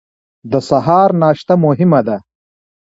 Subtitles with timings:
[0.51, 2.17] د سهار ناشته مهمه ده